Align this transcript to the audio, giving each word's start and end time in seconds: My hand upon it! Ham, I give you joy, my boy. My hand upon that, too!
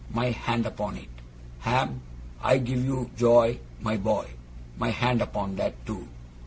My 0.09 0.31
hand 0.31 0.65
upon 0.65 0.97
it! 0.97 1.09
Ham, 1.59 2.01
I 2.41 2.57
give 2.57 2.83
you 2.83 3.11
joy, 3.15 3.59
my 3.81 3.97
boy. 3.97 4.31
My 4.75 4.89
hand 4.89 5.21
upon 5.21 5.57
that, 5.57 5.85
too! 5.85 6.07